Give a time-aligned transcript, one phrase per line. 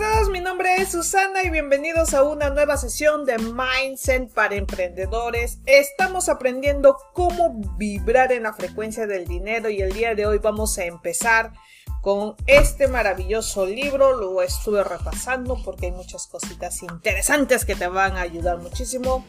[0.00, 5.58] todos, mi nombre es Susana y bienvenidos a una nueva sesión de Mindset para emprendedores.
[5.66, 10.78] Estamos aprendiendo cómo vibrar en la frecuencia del dinero y el día de hoy vamos
[10.78, 11.52] a empezar
[12.00, 14.16] con este maravilloso libro.
[14.16, 19.26] Lo estuve repasando porque hay muchas cositas interesantes que te van a ayudar muchísimo.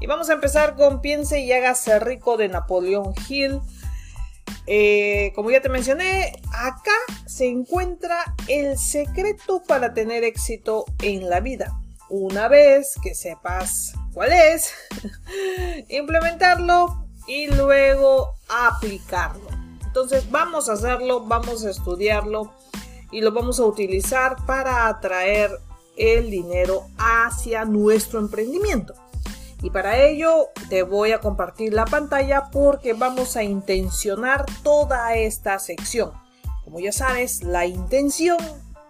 [0.00, 3.60] Y vamos a empezar con Piense y hágase rico de Napoleón Hill.
[4.66, 6.92] Eh, como ya te mencioné, acá
[7.26, 11.78] se encuentra el secreto para tener éxito en la vida.
[12.08, 14.72] Una vez que sepas cuál es,
[15.88, 19.48] implementarlo y luego aplicarlo.
[19.84, 22.52] Entonces vamos a hacerlo, vamos a estudiarlo
[23.10, 25.50] y lo vamos a utilizar para atraer
[25.96, 28.94] el dinero hacia nuestro emprendimiento.
[29.62, 35.58] Y para ello te voy a compartir la pantalla porque vamos a intencionar toda esta
[35.60, 36.10] sección.
[36.64, 38.38] Como ya sabes, la intención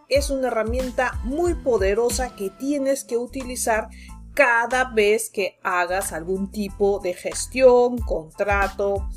[0.09, 3.89] es una herramienta muy poderosa que tienes que utilizar
[4.35, 9.09] cada vez que hagas algún tipo de gestión, contrato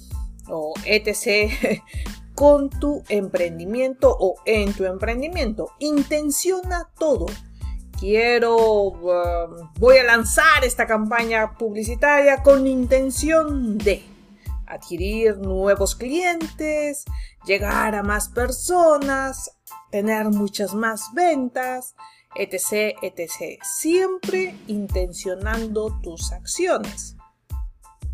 [0.50, 1.81] o etc.
[2.36, 5.72] con tu emprendimiento o en tu emprendimiento.
[5.80, 7.28] Intenciona todo
[8.00, 14.04] quiero, um, voy a lanzar esta campaña publicitaria con intención de
[14.68, 17.06] adquirir nuevos clientes,
[17.46, 19.52] llegar a más personas,
[19.92, 21.96] tener muchas más ventas,
[22.36, 23.62] etc., etc.
[23.64, 27.16] Siempre intencionando tus acciones.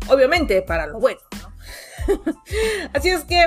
[0.08, 1.52] Obviamente para lo bueno, ¿no?
[2.92, 3.46] Así es que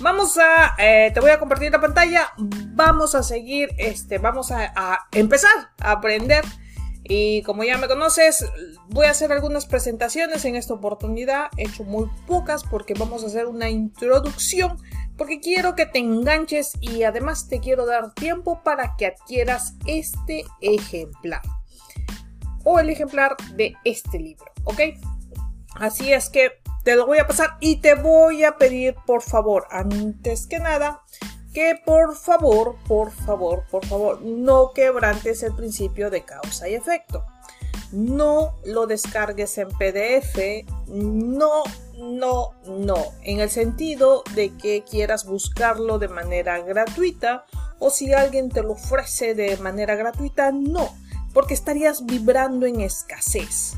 [0.00, 2.32] Vamos a, eh, te voy a compartir la pantalla.
[2.38, 6.42] Vamos a seguir, este, vamos a, a, empezar a aprender.
[7.04, 8.46] Y como ya me conoces,
[8.88, 11.48] voy a hacer algunas presentaciones en esta oportunidad.
[11.58, 14.78] He hecho muy pocas porque vamos a hacer una introducción.
[15.18, 20.44] Porque quiero que te enganches y además te quiero dar tiempo para que adquieras este
[20.62, 21.42] ejemplar.
[22.64, 24.80] O el ejemplar de este libro, ¿ok?
[25.74, 29.66] Así es que te lo voy a pasar y te voy a pedir, por favor,
[29.70, 31.02] antes que nada,
[31.52, 37.24] que por favor, por favor, por favor, no quebrantes el principio de causa y efecto.
[37.92, 41.64] No lo descargues en PDF, no,
[41.98, 47.46] no, no, en el sentido de que quieras buscarlo de manera gratuita
[47.80, 50.94] o si alguien te lo ofrece de manera gratuita, no,
[51.34, 53.76] porque estarías vibrando en escasez.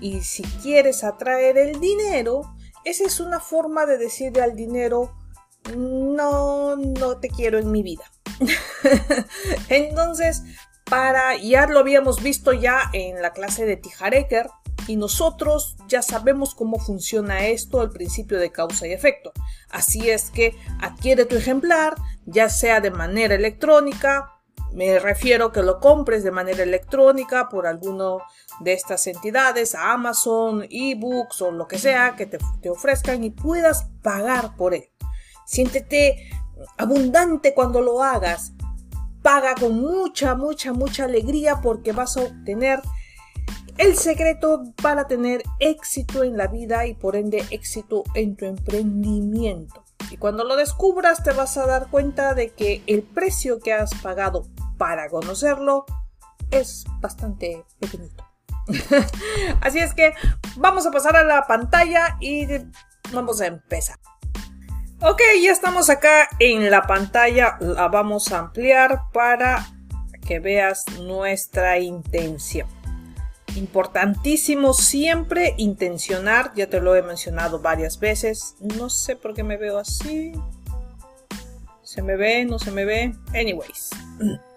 [0.00, 5.14] Y si quieres atraer el dinero, esa es una forma de decirle al dinero,
[5.76, 8.04] no, no te quiero en mi vida.
[9.68, 10.42] Entonces,
[10.84, 14.48] para, ya lo habíamos visto ya en la clase de Tijareker,
[14.86, 19.32] y nosotros ya sabemos cómo funciona esto al principio de causa y efecto.
[19.70, 21.94] Así es que adquiere tu ejemplar,
[22.26, 24.33] ya sea de manera electrónica,
[24.74, 28.18] me refiero que lo compres de manera electrónica por alguno
[28.60, 33.88] de estas entidades, Amazon, ebooks o lo que sea que te, te ofrezcan y puedas
[34.02, 34.90] pagar por él.
[35.46, 36.28] Siéntete
[36.76, 38.52] abundante cuando lo hagas.
[39.22, 42.80] Paga con mucha, mucha, mucha alegría porque vas a obtener
[43.78, 49.84] el secreto para tener éxito en la vida y por ende éxito en tu emprendimiento.
[50.10, 53.94] Y cuando lo descubras te vas a dar cuenta de que el precio que has
[53.94, 54.46] pagado
[54.76, 55.86] para conocerlo
[56.50, 58.24] es bastante pequeñito.
[59.60, 60.14] Así es que
[60.56, 62.46] vamos a pasar a la pantalla y
[63.12, 63.98] vamos a empezar.
[65.00, 67.58] Ok, ya estamos acá en la pantalla.
[67.60, 69.66] La vamos a ampliar para
[70.26, 72.66] que veas nuestra intención.
[73.56, 78.56] Importantísimo siempre intencionar, ya te lo he mencionado varias veces.
[78.60, 80.32] No sé por qué me veo así.
[81.82, 82.44] ¿Se me ve?
[82.46, 83.14] ¿No se me ve?
[83.34, 83.90] Anyways.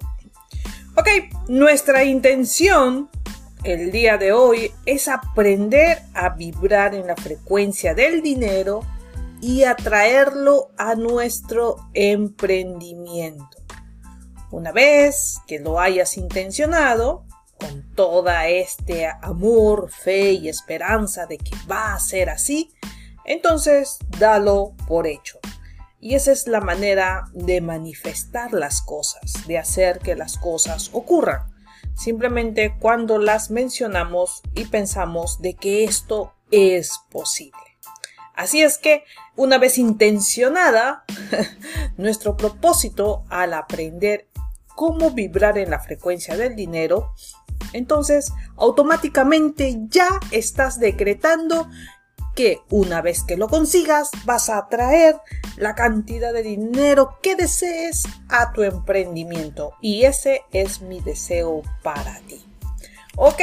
[1.00, 1.08] Ok,
[1.48, 3.08] nuestra intención
[3.64, 8.80] el día de hoy es aprender a vibrar en la frecuencia del dinero
[9.40, 13.60] y atraerlo a nuestro emprendimiento.
[14.50, 17.26] Una vez que lo hayas intencionado,
[17.60, 22.74] con toda este amor, fe y esperanza de que va a ser así,
[23.24, 25.38] entonces dalo por hecho.
[26.00, 31.54] Y esa es la manera de manifestar las cosas, de hacer que las cosas ocurran.
[31.96, 37.58] Simplemente cuando las mencionamos y pensamos de que esto es posible.
[38.36, 39.04] Así es que,
[39.36, 41.04] una vez intencionada,
[41.98, 44.28] nuestro propósito al aprender
[44.76, 47.14] cómo vibrar en la frecuencia del dinero,
[47.74, 51.68] entonces automáticamente ya estás decretando
[52.38, 55.20] que una vez que lo consigas vas a atraer
[55.56, 59.74] la cantidad de dinero que desees a tu emprendimiento.
[59.82, 62.46] Y ese es mi deseo para ti.
[63.16, 63.42] ¿Ok?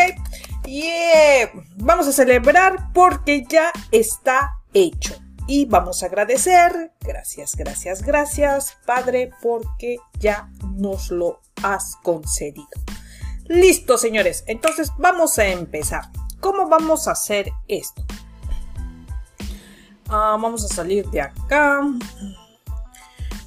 [0.66, 0.88] Y
[1.76, 5.16] vamos a celebrar porque ya está hecho.
[5.48, 12.68] Y vamos a agradecer, gracias, gracias, gracias, Padre, porque ya nos lo has concedido.
[13.46, 14.44] Listo, señores.
[14.46, 16.04] Entonces vamos a empezar.
[16.38, 18.04] ¿Cómo vamos a hacer esto?
[20.08, 21.80] Ah, vamos a salir de acá.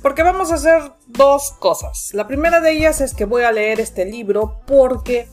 [0.01, 2.11] Porque vamos a hacer dos cosas.
[2.13, 5.27] La primera de ellas es que voy a leer este libro porque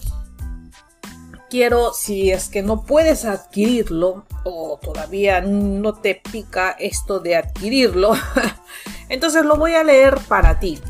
[1.51, 8.15] quiero, si es que no puedes adquirirlo o todavía no te pica esto de adquirirlo,
[9.09, 10.81] entonces lo voy a leer para ti.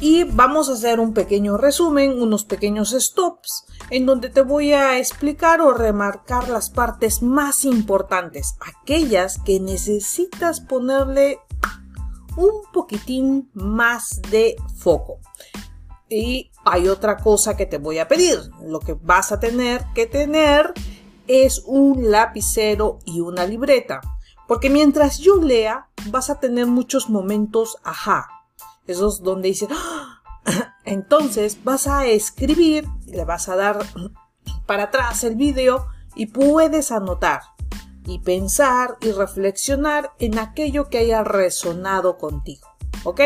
[0.00, 4.98] Y vamos a hacer un pequeño resumen, unos pequeños stops, en donde te voy a
[4.98, 11.40] explicar o remarcar las partes más importantes, aquellas que necesitas ponerle
[12.36, 15.18] un poquitín más de foco.
[16.10, 18.38] Y hay otra cosa que te voy a pedir.
[18.62, 20.74] Lo que vas a tener que tener
[21.26, 24.00] es un lapicero y una libreta.
[24.46, 28.28] Porque mientras yo lea, vas a tener muchos momentos ajá.
[28.86, 30.22] Esos donde dices, ¡Ah!
[30.84, 33.78] entonces vas a escribir, le vas a dar
[34.66, 37.42] para atrás el vídeo y puedes anotar
[38.06, 42.65] y pensar y reflexionar en aquello que haya resonado contigo.
[43.04, 43.20] ¿Ok?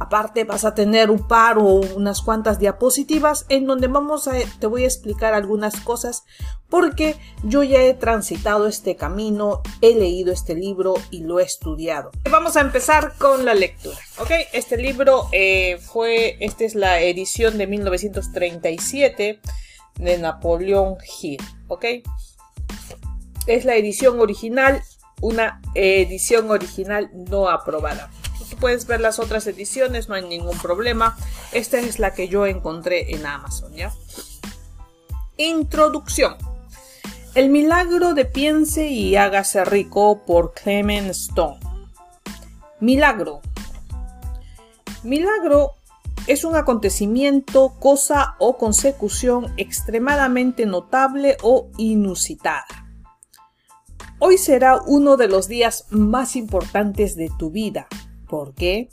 [0.00, 4.66] Aparte vas a tener un par o unas cuantas diapositivas en donde vamos a, te
[4.66, 6.24] voy a explicar algunas cosas
[6.68, 12.10] porque yo ya he transitado este camino, he leído este libro y lo he estudiado.
[12.30, 14.30] Vamos a empezar con la lectura, ¿ok?
[14.52, 19.40] Este libro eh, fue, esta es la edición de 1937
[19.96, 21.84] de Napoleón Hill, ¿ok?
[23.46, 24.82] Es la edición original,
[25.20, 28.10] una edición original no aprobada
[28.60, 31.16] puedes ver las otras ediciones, no hay ningún problema.
[31.52, 33.92] Esta es la que yo encontré en Amazon, ¿ya?
[35.36, 36.36] Introducción.
[37.34, 41.58] El milagro de Piense y hágase rico por Clement Stone.
[42.80, 43.40] Milagro.
[45.02, 45.74] Milagro
[46.26, 52.66] es un acontecimiento, cosa o consecución extremadamente notable o inusitada.
[54.20, 57.88] Hoy será uno de los días más importantes de tu vida,
[58.28, 58.88] porque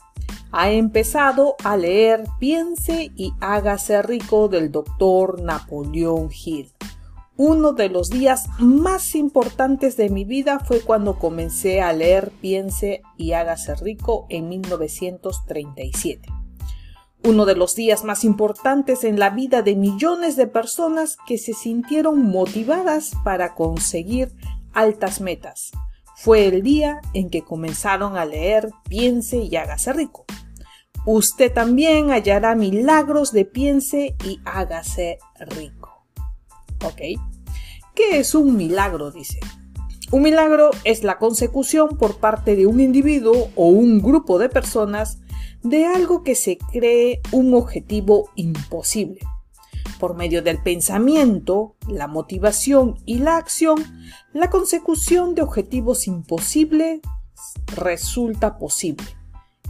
[0.52, 6.72] ha empezado a leer Piense y hágase rico del doctor Napoleón Hill.
[7.38, 13.02] Uno de los días más importantes de mi vida fue cuando comencé a leer Piense
[13.18, 16.30] y hágase rico en 1937.
[17.24, 21.54] Uno de los días más importantes en la vida de millones de personas que se
[21.54, 24.34] sintieron motivadas para conseguir
[24.74, 25.72] altas metas
[26.24, 30.26] fue el día en que comenzaron a leer Piense y hágase rico.
[31.04, 36.06] Usted también hallará milagros de piense y hágase rico.
[36.86, 37.20] ¿Ok?
[37.96, 39.10] ¿Qué es un milagro?
[39.10, 39.40] Dice.
[40.12, 45.18] Un milagro es la consecución por parte de un individuo o un grupo de personas
[45.64, 49.22] de algo que se cree un objetivo imposible
[50.02, 53.78] por medio del pensamiento, la motivación y la acción,
[54.34, 57.02] la consecución de objetivos imposibles
[57.76, 59.06] resulta posible.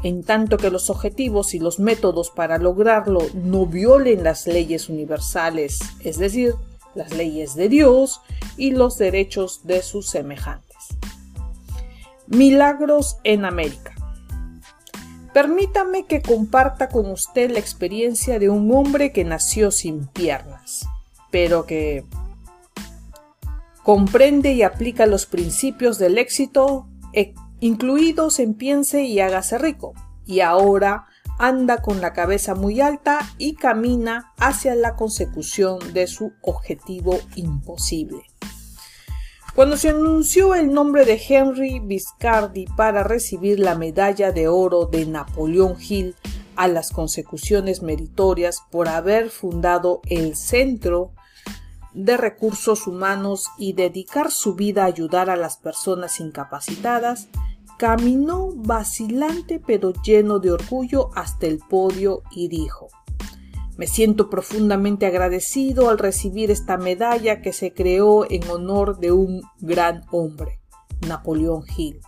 [0.03, 5.79] En tanto que los objetivos y los métodos para lograrlo no violen las leyes universales,
[5.99, 6.55] es decir,
[6.95, 8.21] las leyes de Dios
[8.55, 10.77] y los derechos de sus semejantes.
[12.27, 14.00] Milagros en América.
[15.33, 20.85] Permítame que comparta con usted la experiencia de un hombre que nació sin piernas,
[21.31, 22.03] pero que
[23.83, 29.93] comprende y aplica los principios del éxito eh, incluidos en piense y hágase rico,
[30.25, 31.07] y ahora
[31.39, 38.23] anda con la cabeza muy alta y camina hacia la consecución de su objetivo imposible.
[39.55, 45.05] Cuando se anunció el nombre de Henry Viscardi para recibir la medalla de oro de
[45.05, 46.15] Napoleón Hill
[46.55, 51.11] a las consecuciones meritorias por haber fundado el Centro
[51.93, 57.27] de Recursos Humanos y dedicar su vida a ayudar a las personas incapacitadas,
[57.77, 62.87] caminó vacilante pero lleno de orgullo hasta el podio y dijo
[63.81, 69.41] me siento profundamente agradecido al recibir esta medalla que se creó en honor de un
[69.59, 70.59] gran hombre,
[71.07, 71.99] Napoleón Hill.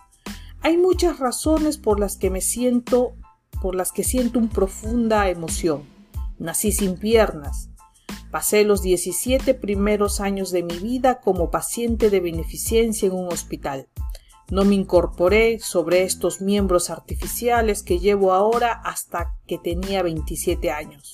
[0.60, 3.16] Hay muchas razones por las que me siento,
[3.60, 5.82] por las que siento una profunda emoción.
[6.38, 7.70] Nací sin piernas,
[8.30, 13.88] Pasé los 17 primeros años de mi vida como paciente de beneficencia en un hospital.
[14.48, 21.10] No me incorporé sobre estos miembros artificiales que llevo ahora hasta que tenía 27 años.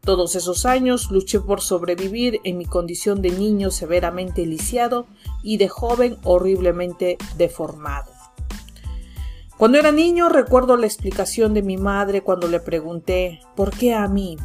[0.00, 5.06] Todos esos años luché por sobrevivir en mi condición de niño severamente lisiado
[5.42, 8.12] y de joven horriblemente deformado.
[9.58, 14.06] Cuando era niño recuerdo la explicación de mi madre cuando le pregunté ¿por qué a
[14.06, 14.36] mí?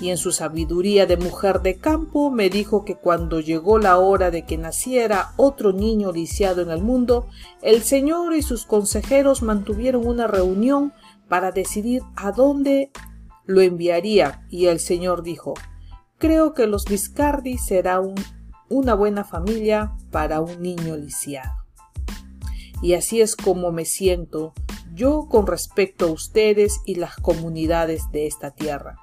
[0.00, 4.30] Y en su sabiduría de mujer de campo me dijo que cuando llegó la hora
[4.30, 7.26] de que naciera otro niño lisiado en el mundo,
[7.60, 10.92] el Señor y sus consejeros mantuvieron una reunión
[11.28, 12.92] para decidir a dónde
[13.46, 15.54] lo enviaría y el señor dijo
[16.18, 18.00] Creo que los Viscardi será
[18.68, 21.52] una buena familia para un niño lisiado.
[22.82, 24.54] Y así es como me siento
[24.94, 28.96] yo con respecto a ustedes y las comunidades de esta tierra.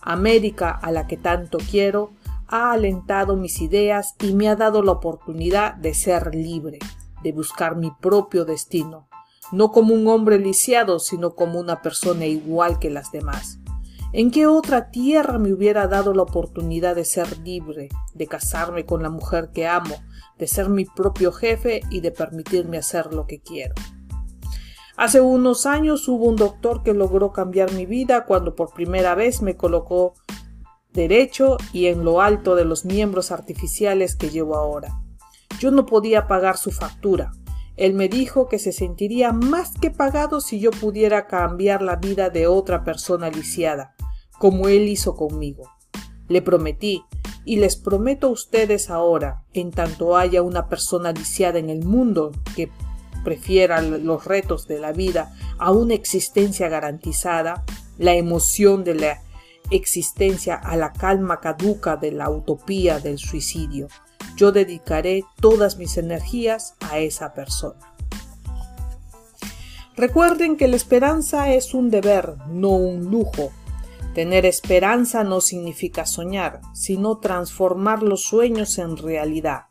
[0.00, 2.12] América, a la que tanto quiero,
[2.46, 6.78] ha alentado mis ideas y me ha dado la oportunidad de ser libre,
[7.22, 9.08] de buscar mi propio destino,
[9.50, 13.58] no como un hombre lisiado, sino como una persona igual que las demás.
[14.16, 19.02] ¿En qué otra tierra me hubiera dado la oportunidad de ser libre, de casarme con
[19.02, 19.96] la mujer que amo,
[20.38, 23.74] de ser mi propio jefe y de permitirme hacer lo que quiero?
[24.96, 29.42] Hace unos años hubo un doctor que logró cambiar mi vida cuando por primera vez
[29.42, 30.14] me colocó
[30.92, 34.96] derecho y en lo alto de los miembros artificiales que llevo ahora.
[35.58, 37.32] Yo no podía pagar su factura.
[37.76, 42.30] Él me dijo que se sentiría más que pagado si yo pudiera cambiar la vida
[42.30, 43.96] de otra persona lisiada
[44.38, 45.70] como Él hizo conmigo.
[46.28, 47.02] Le prometí,
[47.44, 52.32] y les prometo a ustedes ahora, en tanto haya una persona lisiada en el mundo
[52.56, 52.70] que
[53.22, 57.64] prefiera los retos de la vida a una existencia garantizada,
[57.98, 59.22] la emoción de la
[59.70, 63.88] existencia a la calma caduca de la utopía del suicidio.
[64.36, 67.94] Yo dedicaré todas mis energías a esa persona.
[69.96, 73.52] Recuerden que la esperanza es un deber, no un lujo,
[74.14, 79.62] Tener esperanza no significa soñar, sino transformar los sueños en realidad.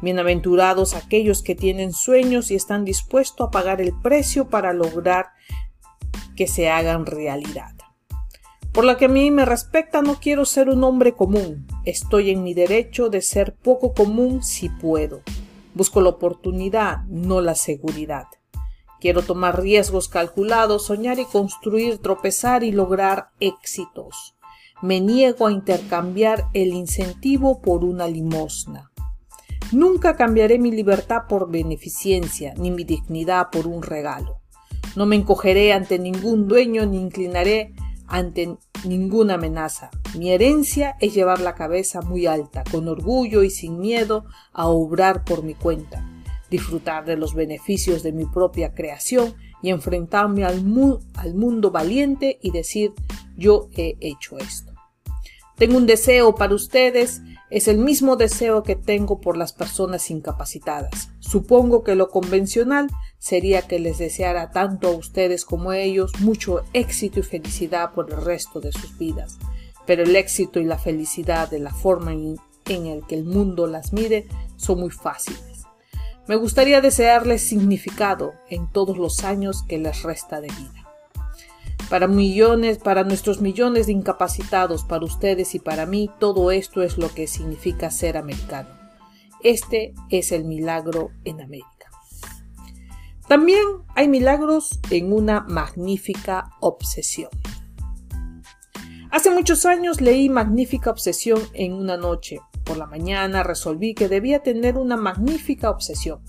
[0.00, 5.30] Bienaventurados aquellos que tienen sueños y están dispuestos a pagar el precio para lograr
[6.36, 7.74] que se hagan realidad.
[8.72, 11.66] Por lo que a mí me respecta, no quiero ser un hombre común.
[11.84, 15.22] Estoy en mi derecho de ser poco común si puedo.
[15.74, 18.26] Busco la oportunidad, no la seguridad.
[19.00, 24.36] Quiero tomar riesgos calculados, soñar y construir, tropezar y lograr éxitos.
[24.82, 28.90] Me niego a intercambiar el incentivo por una limosna.
[29.72, 34.40] Nunca cambiaré mi libertad por beneficencia, ni mi dignidad por un regalo.
[34.96, 37.72] No me encogeré ante ningún dueño ni inclinaré
[38.06, 39.90] ante ninguna amenaza.
[40.18, 45.24] Mi herencia es llevar la cabeza muy alta, con orgullo y sin miedo a obrar
[45.24, 46.04] por mi cuenta
[46.50, 52.92] disfrutar de los beneficios de mi propia creación y enfrentarme al, mundo valiente y decir
[53.36, 54.72] yo he hecho esto.
[55.56, 61.10] Tengo un deseo para ustedes, es el mismo deseo que tengo por las personas incapacitadas.
[61.18, 62.88] Supongo que lo convencional
[63.18, 68.10] sería que les deseara tanto a ustedes como a ellos mucho éxito y felicidad por
[68.10, 69.36] el resto de sus vidas.
[69.86, 73.92] Pero el éxito y la felicidad de la forma en, el que el mundo las
[73.92, 75.49] mire son muy fáciles.
[76.30, 80.88] Me gustaría desearles significado en todos los años que les resta de vida.
[81.88, 86.98] Para millones, para nuestros millones de incapacitados, para ustedes y para mí, todo esto es
[86.98, 88.68] lo que significa ser americano.
[89.42, 91.90] Este es el milagro en América.
[93.26, 93.64] También
[93.96, 97.30] hay milagros en una magnífica obsesión.
[99.10, 102.38] Hace muchos años leí Magnífica Obsesión en una noche
[102.70, 106.22] por la mañana resolví que debía tener una magnífica obsesión.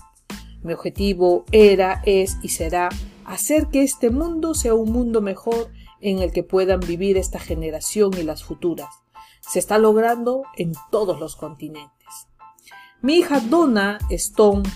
[0.64, 2.88] Mi objetivo era, es y será
[3.24, 5.70] hacer que este mundo sea un mundo mejor
[6.00, 8.88] en el que puedan vivir esta generación y las futuras.
[9.40, 11.92] Se está logrando en todos los continentes.
[13.02, 14.68] Mi hija Donna Stone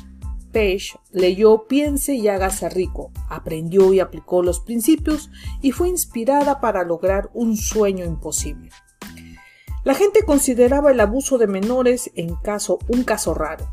[0.52, 5.30] Page leyó Piense y hágase rico, aprendió y aplicó los principios
[5.62, 8.70] y fue inspirada para lograr un sueño imposible.
[9.86, 13.72] La gente consideraba el abuso de menores en caso un caso raro,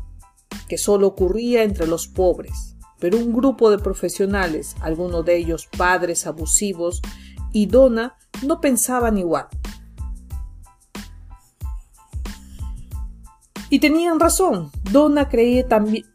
[0.68, 6.28] que solo ocurría entre los pobres, pero un grupo de profesionales, algunos de ellos padres
[6.28, 7.02] abusivos,
[7.50, 8.16] y Donna
[8.46, 9.48] no pensaban igual.
[13.68, 14.70] Y tenían razón.
[14.92, 15.66] Donna creía,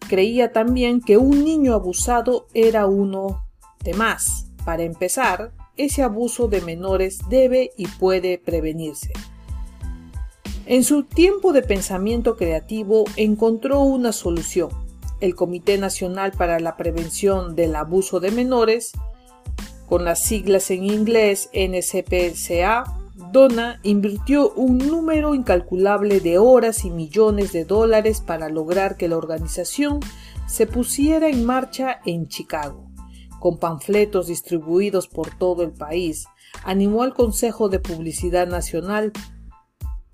[0.08, 3.44] creía también que un niño abusado era uno
[3.84, 4.50] de más.
[4.64, 9.12] Para empezar, ese abuso de menores debe y puede prevenirse.
[10.70, 14.70] En su tiempo de pensamiento creativo encontró una solución.
[15.20, 18.92] El Comité Nacional para la Prevención del Abuso de Menores,
[19.88, 22.84] con las siglas en inglés NCPCA,
[23.32, 29.18] Donna invirtió un número incalculable de horas y millones de dólares para lograr que la
[29.18, 30.02] organización
[30.48, 32.92] se pusiera en marcha en Chicago.
[33.40, 36.28] Con panfletos distribuidos por todo el país,
[36.64, 39.14] animó al Consejo de Publicidad Nacional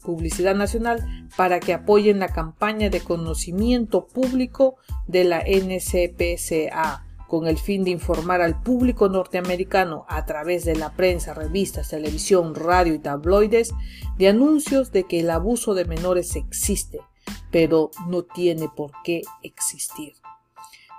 [0.06, 4.76] Publicidad Nacional para que apoyen la campaña de conocimiento público
[5.08, 10.94] de la NCPCA con el fin de informar al público norteamericano a través de la
[10.94, 13.74] prensa, revistas, televisión, radio y tabloides
[14.18, 17.00] de anuncios de que el abuso de menores existe,
[17.52, 20.14] pero no tiene por qué existir.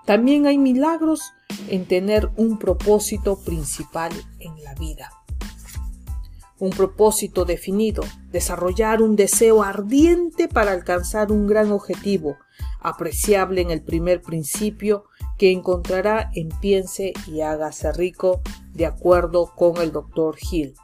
[0.05, 1.33] También hay milagros
[1.69, 5.11] en tener un propósito principal en la vida.
[6.59, 12.37] Un propósito definido, desarrollar un deseo ardiente para alcanzar un gran objetivo,
[12.81, 15.05] apreciable en el primer principio
[15.39, 18.41] que encontrará en Piense y hágase rico,
[18.73, 20.37] de acuerdo con el Dr.
[20.51, 20.75] Hill.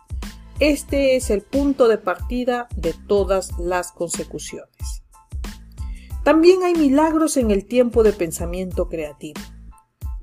[0.60, 5.02] Este es el punto de partida de todas las consecuciones.
[6.24, 9.40] También hay milagros en el tiempo de pensamiento creativo.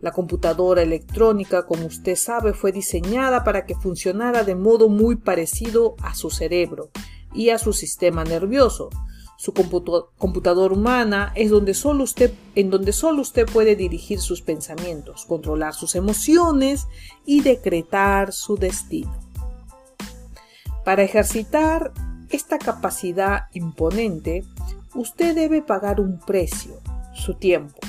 [0.02, 5.96] La computadora electrónica, como usted sabe, fue diseñada para que funcionara de modo muy parecido
[6.02, 6.90] a su cerebro
[7.34, 8.90] y a su sistema nervioso,
[9.40, 15.24] su computadora humana es donde solo usted, en donde solo usted puede dirigir sus pensamientos,
[15.26, 16.88] controlar sus emociones
[17.26, 19.18] y decretar su destino.
[20.84, 21.94] Para ejercitar
[22.30, 24.44] esta capacidad imponente,
[24.94, 26.74] usted debe pagar un precio,
[27.14, 27.80] su tiempo.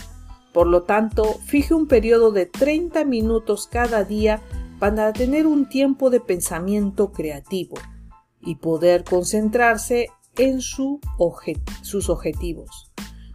[0.53, 4.43] Por lo tanto, fije un periodo de 30 minutos cada día
[4.79, 7.77] para tener un tiempo de pensamiento creativo
[8.41, 11.01] y poder concentrarse en sus
[12.09, 12.91] objetivos.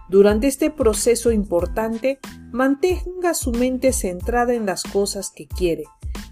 [0.10, 2.20] Durante este proceso importante,
[2.52, 5.84] mantenga su mente centrada en las cosas que quiere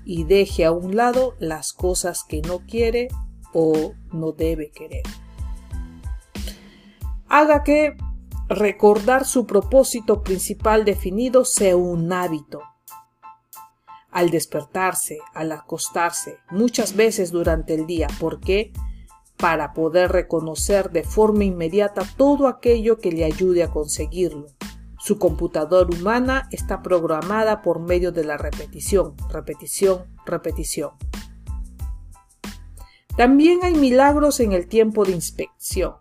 [0.06, 3.08] y deje a un lado las cosas que no quiere
[3.54, 5.04] o no debe querer.
[7.28, 7.96] Haga que
[8.50, 12.62] recordar su propósito principal definido sea un hábito.
[14.12, 18.72] Al despertarse, al acostarse, muchas veces durante el día, porque
[19.38, 24.48] para poder reconocer de forma inmediata todo aquello que le ayude a conseguirlo.
[25.00, 30.92] Su computadora humana está programada por medio de la repetición, repetición, repetición.
[33.18, 35.96] También hay milagros en el tiempo de inspección.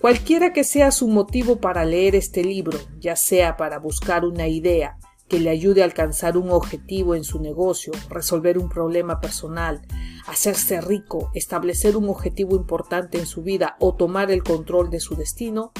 [0.00, 4.96] Cualquiera que sea su motivo para leer este libro, ya sea para buscar una idea
[5.26, 9.82] que le ayude a alcanzar un objetivo en su negocio, resolver un problema personal,
[10.28, 15.16] hacerse rico, establecer un objetivo importante en su vida o tomar el control de su
[15.16, 15.72] destino,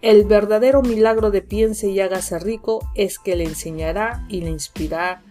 [0.00, 5.22] el verdadero milagro de piense y hágase rico es que le enseñará y le inspirará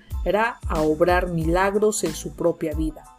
[0.67, 3.14] a obrar milagros en su propia vida.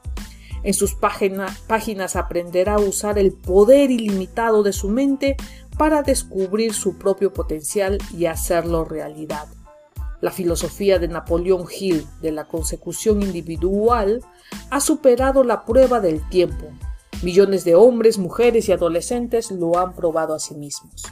[0.67, 5.37] En sus páginas aprenderá a usar el poder ilimitado de su mente
[5.79, 9.47] para descubrir su propio potencial y hacerlo realidad.
[10.21, 14.25] La filosofía de Napoleón Hill de la consecución individual
[14.71, 16.67] ha superado la prueba del tiempo.
[17.23, 21.05] Millones de hombres, mujeres y adolescentes lo han probado a sí mismos.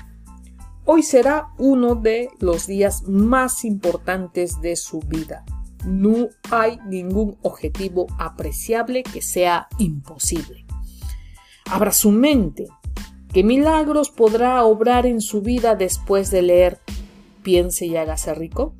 [0.84, 5.44] Hoy será uno de los días más importantes de su vida.
[5.84, 10.64] No hay ningún objetivo apreciable que sea imposible.
[11.66, 12.66] Abra su mente.
[13.32, 16.80] ¿Qué milagros podrá obrar en su vida después de leer
[17.42, 18.74] Piense y hágase rico?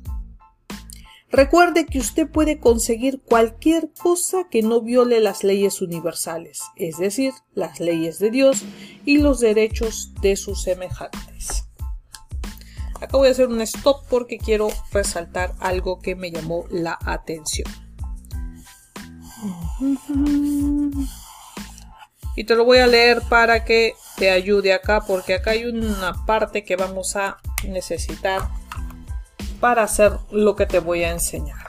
[1.29, 7.33] Recuerde que usted puede conseguir cualquier cosa que no viole las leyes universales, es decir,
[7.53, 8.63] las leyes de Dios
[9.05, 11.65] y los derechos de sus semejantes.
[13.05, 17.71] Acá voy a hacer un stop porque quiero resaltar algo que me llamó la atención.
[22.35, 26.25] Y te lo voy a leer para que te ayude acá porque acá hay una
[26.25, 27.37] parte que vamos a
[27.67, 28.41] necesitar
[29.59, 31.67] para hacer lo que te voy a enseñar.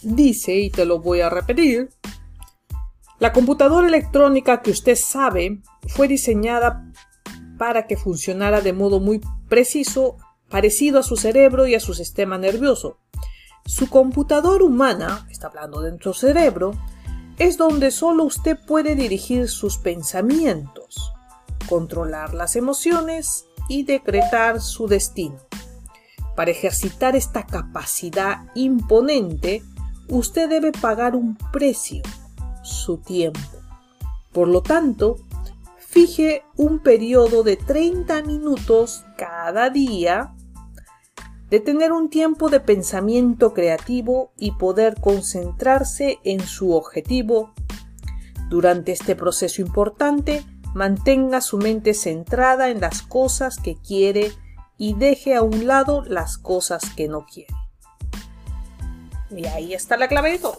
[0.00, 1.90] Dice, y te lo voy a repetir,
[3.18, 6.90] la computadora electrónica que usted sabe fue diseñada
[7.58, 10.16] para que funcionara de modo muy preciso,
[10.48, 12.98] parecido a su cerebro y a su sistema nervioso.
[13.66, 16.72] Su computadora humana, está hablando de nuestro cerebro,
[17.38, 21.12] es donde solo usted puede dirigir sus pensamientos,
[21.68, 25.38] controlar las emociones y decretar su destino.
[26.34, 29.62] Para ejercitar esta capacidad imponente,
[30.08, 32.02] usted debe pagar un precio,
[32.62, 33.40] su tiempo.
[34.32, 35.16] Por lo tanto,
[35.78, 40.34] fije un periodo de 30 minutos cada día,
[41.50, 47.54] de tener un tiempo de pensamiento creativo y poder concentrarse en su objetivo.
[48.48, 54.32] Durante este proceso importante, mantenga su mente centrada en las cosas que quiere
[54.76, 57.54] y deje a un lado las cosas que no quiere.
[59.30, 60.58] Y ahí está la clave de todo.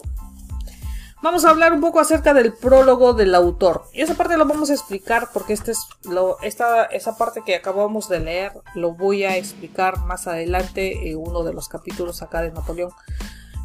[1.22, 3.84] Vamos a hablar un poco acerca del prólogo del autor.
[3.92, 8.08] Y esa parte lo vamos a explicar porque este es lo, esa parte que acabamos
[8.08, 12.52] de leer lo voy a explicar más adelante en uno de los capítulos acá de
[12.52, 12.90] Napoleón.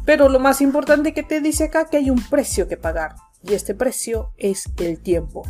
[0.04, 3.16] Pero lo más importante que te dice acá que hay un precio que pagar.
[3.42, 5.42] Y este precio es el tiempo.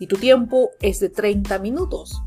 [0.00, 2.22] Y tu tiempo es de 30 minutos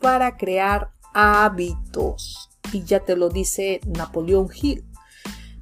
[0.00, 2.50] para crear hábitos.
[2.72, 4.84] Y ya te lo dice Napoleón Hill.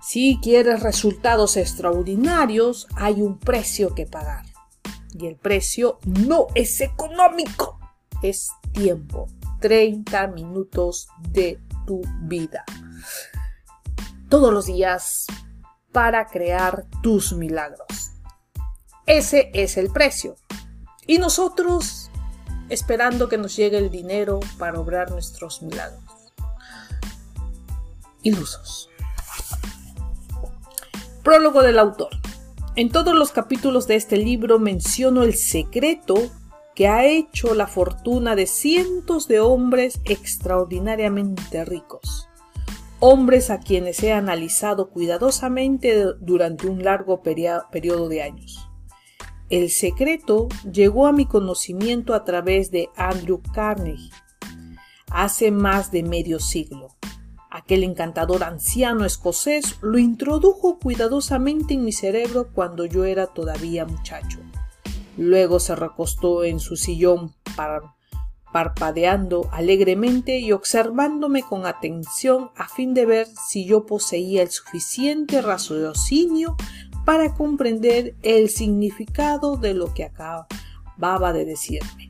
[0.09, 4.47] Si quieres resultados extraordinarios, hay un precio que pagar.
[5.13, 7.79] Y el precio no es económico,
[8.23, 9.27] es tiempo.
[9.61, 12.65] 30 minutos de tu vida.
[14.31, 15.27] Todos los días
[15.93, 18.13] para crear tus milagros.
[19.05, 20.37] Ese es el precio.
[21.07, 22.11] Y nosotros
[22.71, 26.33] esperando que nos llegue el dinero para obrar nuestros milagros.
[28.23, 28.89] Ilusos.
[31.29, 32.09] Prólogo del autor.
[32.75, 36.15] En todos los capítulos de este libro menciono el secreto
[36.75, 42.31] que ha hecho la fortuna de cientos de hombres extraordinariamente ricos.
[42.99, 48.67] Hombres a quienes he analizado cuidadosamente durante un largo periodo de años.
[49.51, 54.09] El secreto llegó a mi conocimiento a través de Andrew Carnegie
[55.11, 56.97] hace más de medio siglo.
[57.51, 64.39] Aquel encantador anciano escocés lo introdujo cuidadosamente en mi cerebro cuando yo era todavía muchacho.
[65.17, 67.35] Luego se recostó en su sillón
[68.53, 75.41] parpadeando alegremente y observándome con atención a fin de ver si yo poseía el suficiente
[75.43, 76.57] raciocinio
[77.05, 82.08] para comprender el significado de lo que acababa de decirme.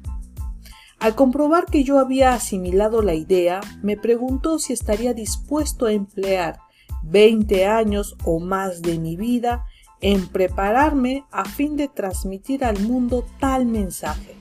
[1.00, 6.58] Al comprobar que yo había asimilado la idea, me preguntó si estaría dispuesto a emplear
[7.04, 9.64] 20 años o más de mi vida
[10.00, 14.34] en prepararme a fin de transmitir al mundo tal mensaje,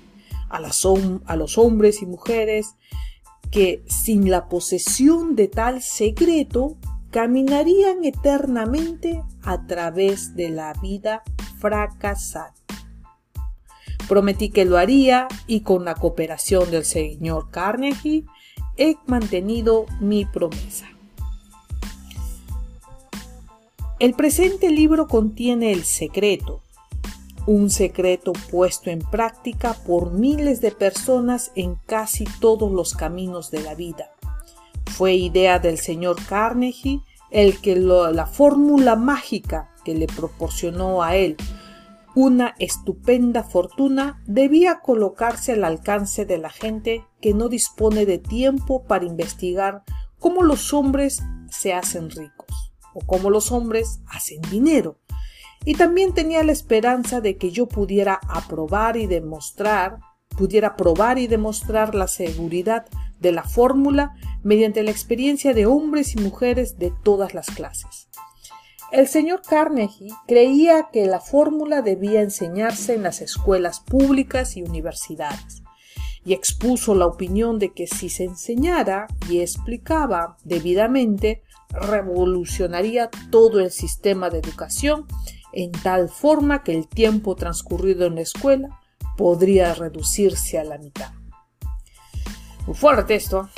[0.49, 2.75] a, a los hombres y mujeres
[3.51, 6.77] que sin la posesión de tal secreto
[7.11, 11.23] caminarían eternamente a través de la vida
[11.59, 12.53] fracasada.
[14.07, 18.25] Prometí que lo haría y con la cooperación del señor Carnegie
[18.77, 20.87] he mantenido mi promesa.
[23.99, 26.61] El presente libro contiene el secreto,
[27.47, 33.63] un secreto puesto en práctica por miles de personas en casi todos los caminos de
[33.63, 34.11] la vida.
[34.85, 41.35] Fue idea del señor Carnegie el que la fórmula mágica que le proporcionó a él
[42.19, 48.85] una estupenda fortuna debía colocarse al alcance de la gente que no dispone de tiempo
[48.85, 49.83] para investigar
[50.17, 54.97] cómo los hombres se hacen ricos o cómo los hombres hacen dinero.
[55.63, 59.99] Y también tenía la esperanza de que yo pudiera aprobar y demostrar,
[60.35, 62.87] pudiera probar y demostrar la seguridad
[63.19, 68.09] de la fórmula mediante la experiencia de hombres y mujeres de todas las clases.
[68.91, 75.61] El señor Carnegie creía que la fórmula debía enseñarse en las escuelas públicas y universidades,
[76.23, 83.71] y expuso la opinión de que si se enseñara y explicaba debidamente, revolucionaría todo el
[83.71, 85.05] sistema de educación
[85.51, 88.79] en tal forma que el tiempo transcurrido en la escuela
[89.17, 91.11] podría reducirse a la mitad.
[92.73, 93.49] Fuerte esto.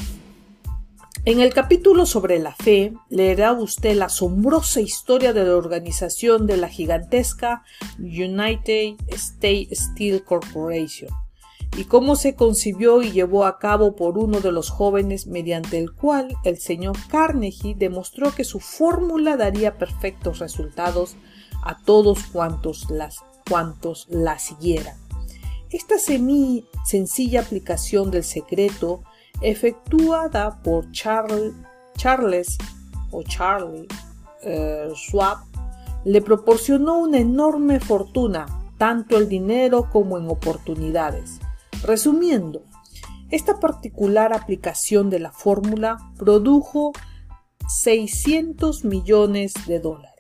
[1.30, 6.58] En el capítulo sobre la fe leerá usted la asombrosa historia de la organización de
[6.58, 7.62] la gigantesca
[8.00, 11.12] United States Steel Corporation
[11.78, 15.94] y cómo se concibió y llevó a cabo por uno de los jóvenes mediante el
[15.94, 21.16] cual el señor Carnegie demostró que su fórmula daría perfectos resultados
[21.64, 24.98] a todos cuantos, las, cuantos la siguieran.
[25.70, 29.04] Esta sencilla aplicación del secreto
[29.42, 32.58] efectuada por Charles
[33.12, 33.88] o Charlie
[34.44, 35.38] eh, Schwab,
[36.06, 38.46] le proporcionó una enorme fortuna,
[38.78, 41.40] tanto el dinero como en oportunidades.
[41.84, 42.64] Resumiendo,
[43.32, 46.94] esta particular aplicación de la fórmula produjo
[47.68, 50.16] 600 millones de dólares.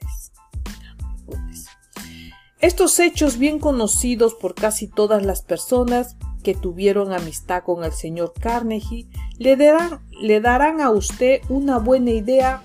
[2.60, 8.34] Estos hechos bien conocidos por casi todas las personas que tuvieron amistad con el señor
[8.40, 12.64] Carnegie le darán, a usted una buena idea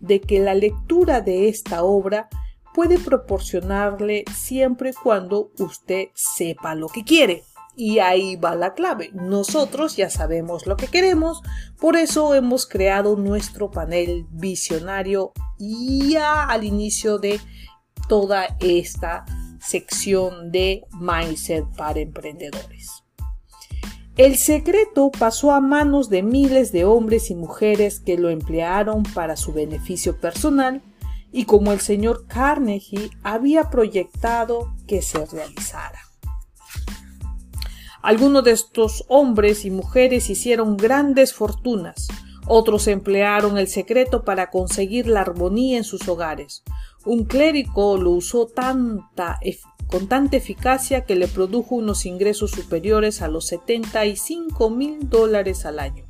[0.00, 2.28] de que la lectura de esta obra
[2.74, 7.44] puede proporcionarle siempre cuando usted sepa lo que quiere.
[7.76, 9.10] Y ahí va la clave.
[9.14, 11.42] Nosotros ya sabemos lo que queremos,
[11.80, 17.40] por eso hemos creado nuestro panel visionario ya al inicio de
[18.08, 19.24] toda esta
[19.66, 23.04] sección de Mindset para emprendedores.
[24.16, 29.36] El secreto pasó a manos de miles de hombres y mujeres que lo emplearon para
[29.36, 30.82] su beneficio personal
[31.32, 35.98] y como el señor Carnegie había proyectado que se realizara.
[38.02, 42.06] Algunos de estos hombres y mujeres hicieron grandes fortunas,
[42.46, 46.62] otros emplearon el secreto para conseguir la armonía en sus hogares.
[47.06, 53.46] Un clérigo lo usó con tanta eficacia que le produjo unos ingresos superiores a los
[53.46, 56.06] 75 mil dólares al año.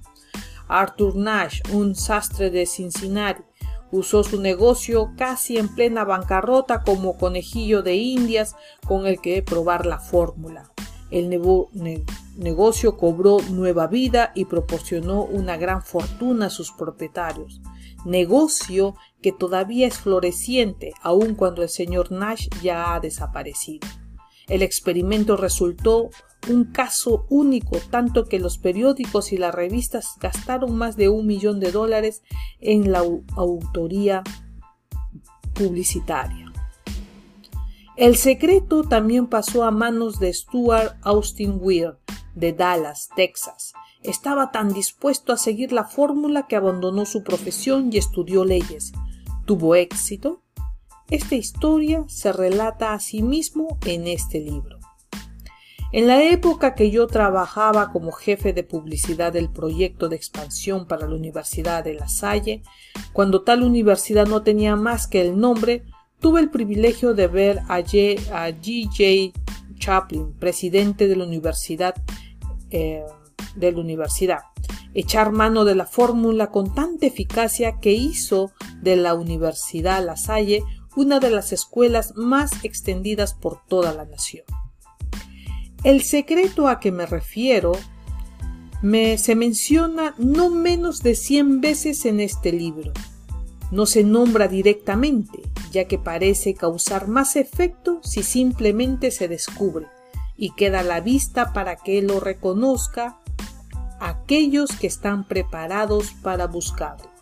[0.68, 3.42] Arthur Nash, un sastre de Cincinnati,
[3.90, 9.86] usó su negocio casi en plena bancarrota como conejillo de indias con el que probar
[9.86, 10.70] la fórmula.
[11.10, 11.28] El
[12.36, 17.60] negocio cobró nueva vida y proporcionó una gran fortuna a sus propietarios.
[18.04, 23.88] Negocio que todavía es floreciente aun cuando el señor Nash ya ha desaparecido.
[24.46, 26.10] El experimento resultó
[26.50, 31.60] un caso único, tanto que los periódicos y las revistas gastaron más de un millón
[31.60, 32.22] de dólares
[32.60, 33.02] en la
[33.36, 34.22] autoría
[35.54, 36.52] publicitaria.
[37.96, 41.96] El secreto también pasó a manos de Stuart Austin Weir,
[42.34, 47.98] de Dallas, Texas, estaba tan dispuesto a seguir la fórmula que abandonó su profesión y
[47.98, 48.92] estudió leyes.
[49.46, 50.42] ¿Tuvo éxito?
[51.10, 54.78] Esta historia se relata a sí mismo en este libro.
[55.92, 61.06] En la época que yo trabajaba como jefe de publicidad del proyecto de expansión para
[61.06, 62.62] la Universidad de La Salle,
[63.12, 65.84] cuando tal universidad no tenía más que el nombre,
[66.18, 69.32] tuve el privilegio de ver a G.
[69.78, 71.94] Chaplin, presidente de la universidad
[72.76, 73.04] eh,
[73.54, 74.40] de la universidad,
[74.94, 78.50] echar mano de la fórmula con tanta eficacia que hizo
[78.82, 80.64] de la Universidad La Salle
[80.96, 84.42] una de las escuelas más extendidas por toda la nación.
[85.84, 87.74] El secreto a que me refiero
[88.82, 92.92] me, se menciona no menos de 100 veces en este libro.
[93.70, 99.86] No se nombra directamente, ya que parece causar más efecto si simplemente se descubre
[100.36, 103.18] y queda la vista para que lo reconozca
[104.00, 107.14] aquellos que están preparados para buscarlo.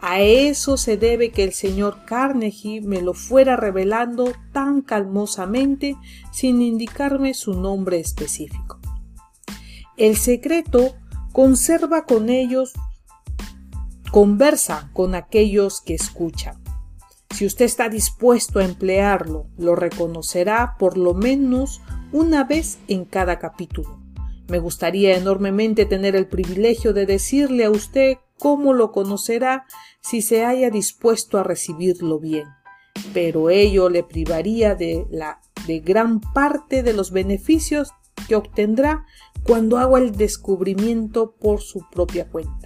[0.00, 5.96] A eso se debe que el señor Carnegie me lo fuera revelando tan calmosamente
[6.30, 8.78] sin indicarme su nombre específico.
[9.96, 10.94] El secreto
[11.32, 12.74] conserva con ellos,
[14.12, 16.62] conversa con aquellos que escuchan.
[17.34, 21.80] Si usted está dispuesto a emplearlo, lo reconocerá por lo menos
[22.12, 23.98] una vez en cada capítulo.
[24.48, 29.66] Me gustaría enormemente tener el privilegio de decirle a usted cómo lo conocerá
[30.00, 32.46] si se haya dispuesto a recibirlo bien,
[33.12, 37.92] pero ello le privaría de la de gran parte de los beneficios
[38.26, 39.04] que obtendrá
[39.42, 42.57] cuando haga el descubrimiento por su propia cuenta.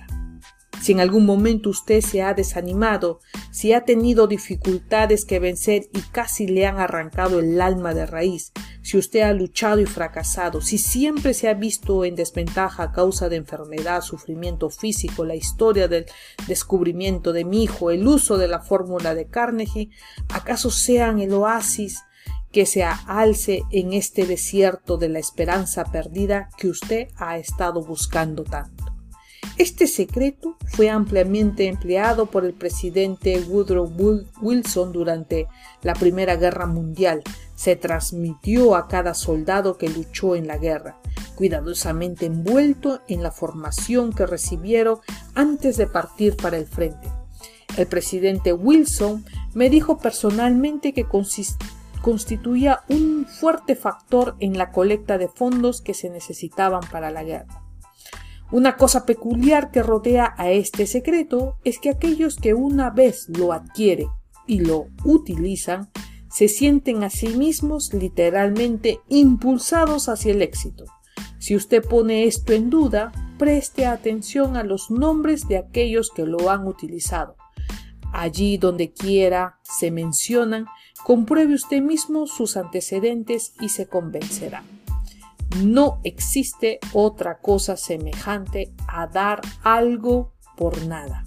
[0.82, 3.20] Si en algún momento usted se ha desanimado,
[3.52, 8.50] si ha tenido dificultades que vencer y casi le han arrancado el alma de raíz,
[8.82, 13.28] si usted ha luchado y fracasado, si siempre se ha visto en desventaja a causa
[13.28, 16.06] de enfermedad, sufrimiento físico, la historia del
[16.48, 19.90] descubrimiento de mi hijo, el uso de la fórmula de Carnegie,
[20.34, 22.02] ¿acaso sean el oasis
[22.50, 28.42] que se alce en este desierto de la esperanza perdida que usted ha estado buscando
[28.42, 28.91] tanto?
[29.58, 33.92] Este secreto fue ampliamente empleado por el presidente Woodrow
[34.40, 35.46] Wilson durante
[35.82, 37.22] la Primera Guerra Mundial.
[37.54, 40.98] Se transmitió a cada soldado que luchó en la guerra,
[41.36, 44.98] cuidadosamente envuelto en la formación que recibieron
[45.34, 47.08] antes de partir para el frente.
[47.76, 49.24] El presidente Wilson
[49.54, 51.06] me dijo personalmente que
[52.02, 57.61] constituía un fuerte factor en la colecta de fondos que se necesitaban para la guerra.
[58.52, 63.54] Una cosa peculiar que rodea a este secreto es que aquellos que una vez lo
[63.54, 64.08] adquieren
[64.46, 65.90] y lo utilizan
[66.30, 70.84] se sienten a sí mismos literalmente impulsados hacia el éxito.
[71.38, 76.50] Si usted pone esto en duda, preste atención a los nombres de aquellos que lo
[76.50, 77.36] han utilizado.
[78.12, 80.66] Allí donde quiera se mencionan,
[81.06, 84.62] compruebe usted mismo sus antecedentes y se convencerá.
[85.60, 91.24] No existe otra cosa semejante a dar algo por nada.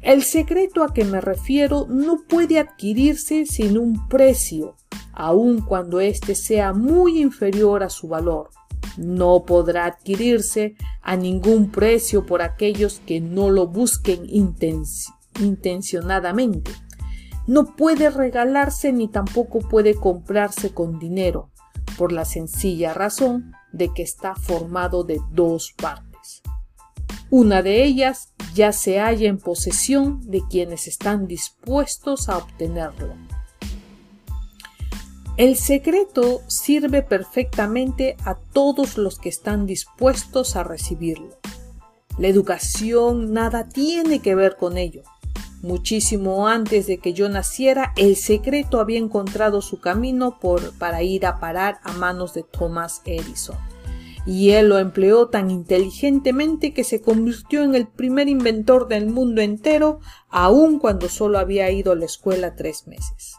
[0.00, 4.76] El secreto a que me refiero no puede adquirirse sin un precio,
[5.12, 8.50] aun cuando éste sea muy inferior a su valor.
[8.96, 14.22] No podrá adquirirse a ningún precio por aquellos que no lo busquen
[15.40, 16.70] intencionadamente.
[17.48, 21.50] No puede regalarse ni tampoco puede comprarse con dinero,
[21.96, 26.42] por la sencilla razón de que está formado de dos partes.
[27.30, 33.14] Una de ellas ya se halla en posesión de quienes están dispuestos a obtenerlo.
[35.36, 41.38] El secreto sirve perfectamente a todos los que están dispuestos a recibirlo.
[42.18, 45.02] La educación nada tiene que ver con ello.
[45.62, 51.26] Muchísimo antes de que yo naciera, el secreto había encontrado su camino por, para ir
[51.26, 53.56] a parar a manos de Thomas Edison.
[54.24, 59.40] Y él lo empleó tan inteligentemente que se convirtió en el primer inventor del mundo
[59.40, 63.34] entero, aun cuando solo había ido a la escuela tres meses.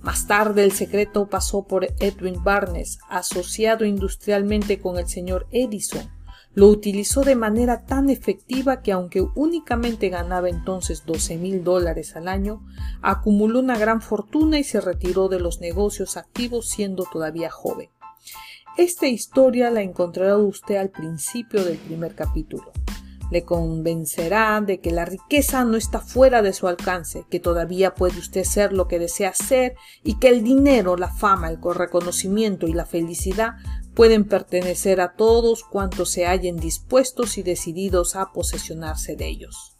[0.00, 6.08] Más tarde el secreto pasó por Edwin Barnes, asociado industrialmente con el señor Edison,
[6.56, 12.28] lo utilizó de manera tan efectiva que aunque únicamente ganaba entonces 12 mil dólares al
[12.28, 12.66] año,
[13.02, 17.90] acumuló una gran fortuna y se retiró de los negocios activos siendo todavía joven.
[18.78, 22.72] Esta historia la encontrará usted al principio del primer capítulo.
[23.30, 28.18] Le convencerá de que la riqueza no está fuera de su alcance, que todavía puede
[28.18, 32.72] usted ser lo que desea ser y que el dinero, la fama, el reconocimiento y
[32.72, 33.56] la felicidad
[33.96, 39.78] pueden pertenecer a todos cuantos se hallen dispuestos y decididos a posesionarse de ellos.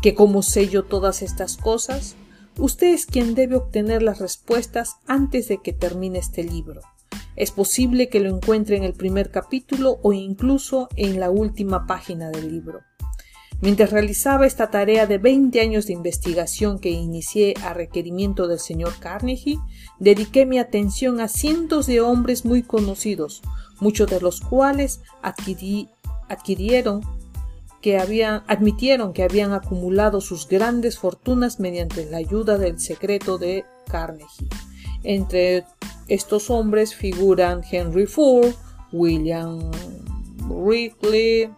[0.00, 2.14] ¿Que cómo sé yo todas estas cosas?
[2.56, 6.82] Usted es quien debe obtener las respuestas antes de que termine este libro.
[7.34, 12.30] Es posible que lo encuentre en el primer capítulo o incluso en la última página
[12.30, 12.82] del libro.
[13.62, 18.92] Mientras realizaba esta tarea de 20 años de investigación que inicié a requerimiento del señor
[18.98, 19.60] Carnegie,
[20.00, 23.40] dediqué mi atención a cientos de hombres muy conocidos,
[23.78, 27.02] muchos de los cuales adquirieron
[27.80, 33.64] que habían, admitieron que habían acumulado sus grandes fortunas mediante la ayuda del secreto de
[33.88, 34.48] Carnegie.
[35.04, 35.64] Entre
[36.08, 38.54] estos hombres figuran Henry Ford,
[38.90, 39.70] William
[40.48, 41.48] Wrigley,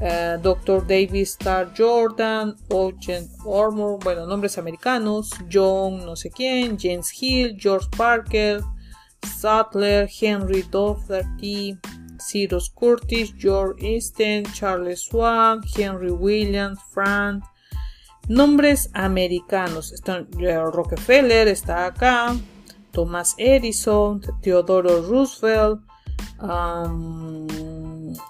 [0.00, 0.86] eh, Dr.
[0.86, 7.88] David Starr Jordan, Ogden Ormore, bueno, nombres americanos, John no sé quién, James Hill, George
[7.96, 8.62] Parker,
[9.22, 11.78] Sattler, Henry Dougherty,
[12.18, 17.44] Cyrus Curtis, George Easton, Charles Swan, Henry Williams, Frank,
[18.28, 19.92] nombres americanos.
[20.72, 22.36] Rockefeller está acá,
[22.92, 25.80] Thomas Edison, Theodore Roosevelt,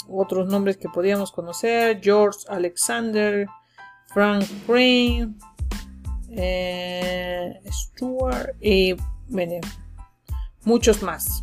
[0.09, 3.47] otros nombres que podíamos conocer, George Alexander,
[4.09, 5.39] Frank Green,
[6.31, 8.95] eh, Stuart y
[10.65, 11.43] muchos más.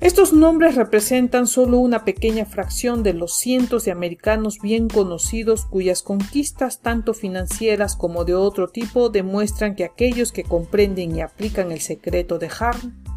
[0.00, 6.02] Estos nombres representan solo una pequeña fracción de los cientos de americanos bien conocidos cuyas
[6.02, 11.80] conquistas tanto financieras como de otro tipo demuestran que aquellos que comprenden y aplican el
[11.80, 12.50] secreto de,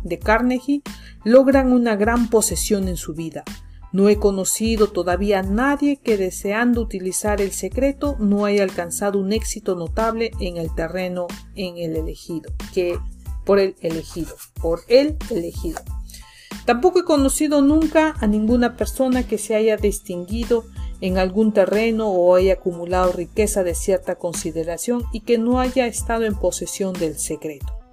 [0.05, 0.81] de Carnegie
[1.25, 3.43] logran una gran posesión en su vida.
[3.91, 9.33] No he conocido todavía a nadie que deseando utilizar el secreto no haya alcanzado un
[9.33, 12.97] éxito notable en el terreno en el elegido, que
[13.45, 15.81] por el elegido, por el elegido.
[16.65, 20.65] Tampoco he conocido nunca a ninguna persona que se haya distinguido
[21.01, 26.25] en algún terreno o haya acumulado riqueza de cierta consideración y que no haya estado
[26.25, 27.84] en posesión del secreto.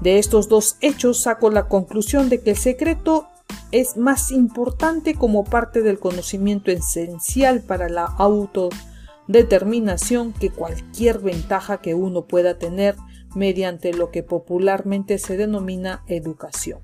[0.00, 3.28] De estos dos hechos saco la conclusión de que el secreto
[3.72, 11.94] es más importante como parte del conocimiento esencial para la autodeterminación que cualquier ventaja que
[11.94, 12.94] uno pueda tener
[13.34, 16.80] mediante lo que popularmente se denomina educación.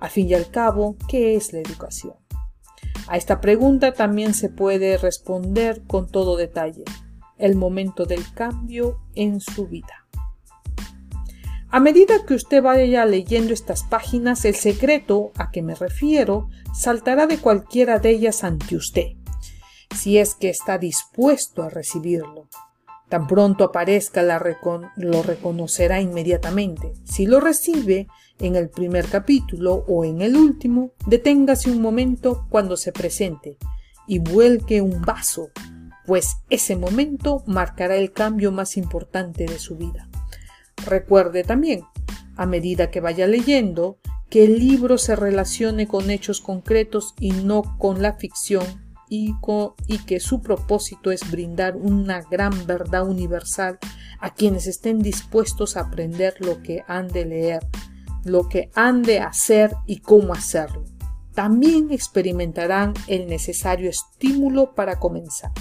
[0.00, 2.14] A fin y al cabo, ¿qué es la educación?
[3.08, 6.84] A esta pregunta también se puede responder con todo detalle,
[7.36, 9.97] el momento del cambio en su vida.
[11.70, 17.26] A medida que usted vaya leyendo estas páginas, el secreto a que me refiero saltará
[17.26, 19.08] de cualquiera de ellas ante usted,
[19.94, 22.48] si es que está dispuesto a recibirlo.
[23.10, 26.94] Tan pronto aparezca lo reconocerá inmediatamente.
[27.04, 28.06] Si lo recibe,
[28.38, 33.58] en el primer capítulo o en el último, deténgase un momento cuando se presente
[34.06, 35.50] y vuelque un vaso,
[36.06, 40.08] pues ese momento marcará el cambio más importante de su vida.
[40.86, 41.82] Recuerde también,
[42.36, 43.98] a medida que vaya leyendo,
[44.30, 48.64] que el libro se relacione con hechos concretos y no con la ficción
[49.08, 49.34] y,
[50.06, 53.78] que su propósito es brindar una gran verdad universal
[54.20, 57.66] a quienes estén dispuestos a aprender lo que han de leer,
[58.24, 60.84] lo que han de hacer y cómo hacerlo.
[61.34, 65.52] También experimentarán el necesario estímulo para comenzar.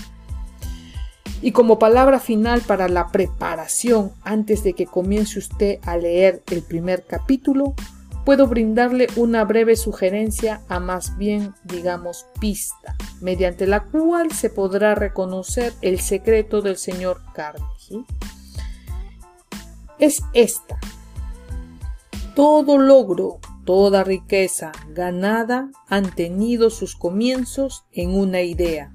[1.42, 6.64] Y como palabra final para la preparación antes de que comience usted a leer el
[6.64, 7.76] primer capítulo,
[8.26, 14.96] puedo brindarle una breve sugerencia a más bien, digamos, pista, mediante la cual se podrá
[14.96, 18.04] reconocer el secreto del señor Carnegie.
[20.00, 20.80] Es esta.
[22.36, 28.94] Todo logro, toda riqueza ganada han tenido sus comienzos en una idea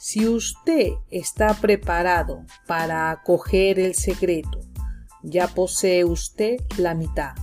[0.00, 4.60] si usted está preparado para acoger el secreto,
[5.22, 7.34] ya posee usted la mitad.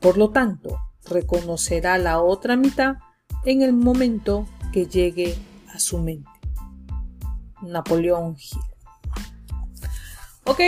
[0.00, 2.96] Por lo tanto, reconocerá la otra mitad
[3.44, 5.38] en el momento que llegue
[5.72, 6.28] a su mente.
[7.62, 8.58] Napoleón Hill.
[10.42, 10.60] Ok,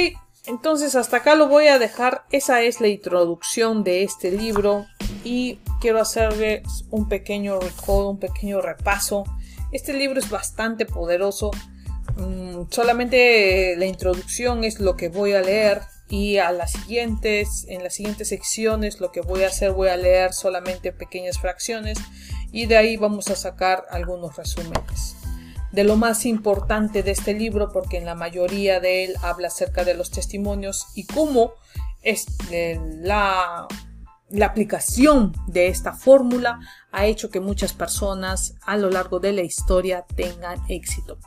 [0.47, 2.27] entonces hasta acá lo voy a dejar.
[2.31, 4.87] Esa es la introducción de este libro
[5.25, 9.25] y quiero hacerles un pequeño recall, un pequeño repaso
[9.75, 11.51] este libro es bastante poderoso.
[12.17, 17.83] Mm, solamente la introducción es lo que voy a leer y a las siguientes, en
[17.83, 21.99] las siguientes secciones lo que voy a hacer voy a leer solamente pequeñas fracciones
[22.53, 25.17] y de ahí vamos a sacar algunos resúmenes
[25.73, 29.83] de lo más importante de este libro porque en la mayoría de él habla acerca
[29.83, 31.55] de los testimonios y cómo
[32.03, 33.67] es eh, la
[34.35, 36.61] la aplicación de esta fórmula
[36.93, 41.19] ha hecho que muchas personas a lo largo de la historia tengan éxito.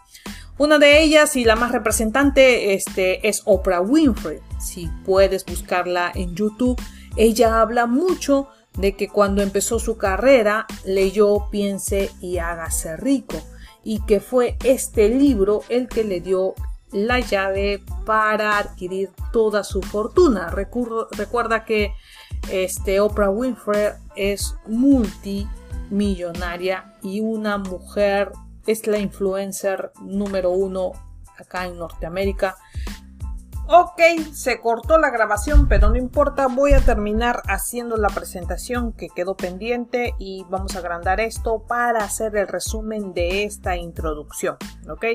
[0.57, 4.39] Una de ellas y la más representante este, es Oprah Winfrey.
[4.59, 6.81] Si puedes buscarla en YouTube,
[7.15, 13.37] ella habla mucho de que cuando empezó su carrera leyó Piense y hágase rico
[13.83, 16.55] y que fue este libro el que le dio
[16.91, 20.49] la llave para adquirir toda su fortuna.
[20.49, 21.93] recuerda que
[22.51, 28.33] este, Oprah Winfrey es multimillonaria y una mujer
[28.65, 30.91] es la influencer número uno
[31.37, 32.57] acá en Norteamérica.
[33.69, 33.99] Ok,
[34.31, 39.35] se cortó la grabación, pero no importa, voy a terminar haciendo la presentación que quedó
[39.35, 44.55] pendiente y vamos a agrandar esto para hacer el resumen de esta introducción,
[44.89, 45.05] ¿ok?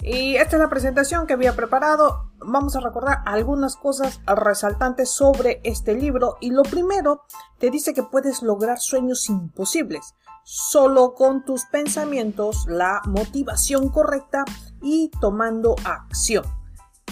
[0.00, 2.30] Y esta es la presentación que había preparado.
[2.38, 6.36] Vamos a recordar algunas cosas resaltantes sobre este libro.
[6.40, 7.22] Y lo primero,
[7.58, 10.14] te dice que puedes lograr sueños imposibles
[10.50, 14.46] solo con tus pensamientos, la motivación correcta
[14.80, 16.42] y tomando acción.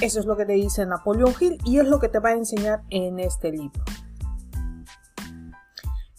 [0.00, 2.32] Eso es lo que te dice Napoleón Hill y es lo que te va a
[2.32, 3.84] enseñar en este libro.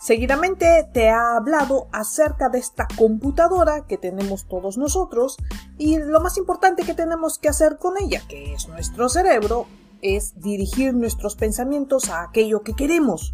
[0.07, 5.35] Seguidamente te ha hablado acerca de esta computadora que tenemos todos nosotros
[5.77, 9.67] y lo más importante que tenemos que hacer con ella, que es nuestro cerebro,
[10.01, 13.33] es dirigir nuestros pensamientos a aquello que queremos,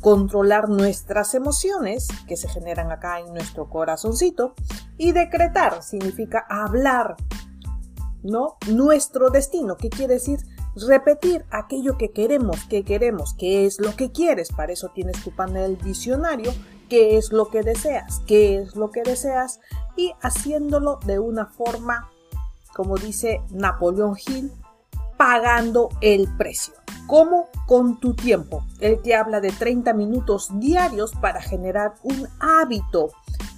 [0.00, 4.54] controlar nuestras emociones que se generan acá en nuestro corazoncito
[4.98, 7.16] y decretar significa hablar,
[8.22, 8.58] ¿no?
[8.68, 10.38] Nuestro destino, ¿qué quiere decir?
[10.76, 14.52] Repetir aquello que queremos, que queremos, qué es lo que quieres.
[14.52, 16.52] Para eso tienes tu panel visionario,
[16.88, 19.60] qué es lo que deseas, qué es lo que deseas
[19.96, 22.10] y haciéndolo de una forma,
[22.74, 24.52] como dice Napoleón Hill,
[25.16, 26.74] pagando el precio.
[27.06, 27.48] ¿Cómo?
[27.66, 28.64] Con tu tiempo.
[28.80, 33.10] Él te habla de 30 minutos diarios para generar un hábito,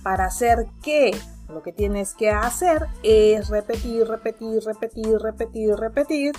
[0.03, 1.13] para hacer que
[1.49, 6.33] lo que tienes que hacer es repetir, repetir, repetir, repetir, repetir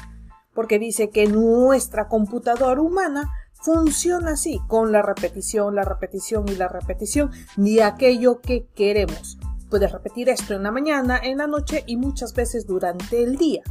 [0.56, 3.30] porque dice que nuestra computadora humana
[3.62, 9.38] funciona así, con la repetición, la repetición y la repetición de aquello que queremos.
[9.70, 13.64] Puedes repetir esto en la mañana, en la noche y muchas veces durante el día.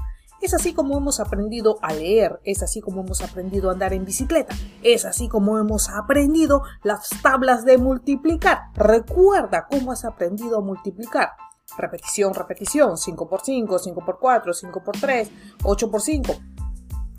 [0.43, 4.05] Es así como hemos aprendido a leer, es así como hemos aprendido a andar en
[4.05, 8.65] bicicleta, es así como hemos aprendido las tablas de multiplicar.
[8.75, 11.31] Recuerda cómo has aprendido a multiplicar.
[11.79, 14.05] Repetición, repetición, 5 por 5, 5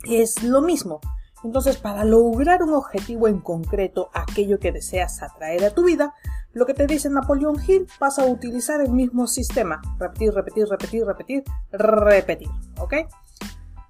[0.08, 1.00] es lo mismo.
[1.44, 6.14] Entonces, para lograr un objetivo en concreto, aquello que deseas atraer a tu vida,
[6.52, 9.80] lo que te dice Napoleón Hill, vas a utilizar el mismo sistema.
[9.98, 12.48] Repetir, repetir, repetir, repetir, repetir.
[12.78, 12.94] ¿Ok?